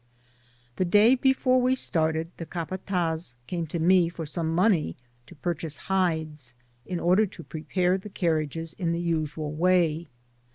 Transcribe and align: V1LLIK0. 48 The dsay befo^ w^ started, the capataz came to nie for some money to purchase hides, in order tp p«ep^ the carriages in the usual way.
V1LLIK0. 0.77 0.77
48 0.77 0.77
The 0.77 0.97
dsay 1.29 1.35
befo^ 1.37 1.61
w^ 1.61 1.77
started, 1.77 2.31
the 2.37 2.45
capataz 2.47 3.35
came 3.45 3.67
to 3.67 3.77
nie 3.77 4.09
for 4.09 4.25
some 4.25 4.51
money 4.55 4.95
to 5.27 5.35
purchase 5.35 5.77
hides, 5.77 6.55
in 6.87 6.99
order 6.99 7.27
tp 7.27 7.47
p«ep^ 7.69 8.01
the 8.01 8.09
carriages 8.09 8.73
in 8.79 8.93
the 8.93 8.99
usual 8.99 9.51
way. 9.53 10.07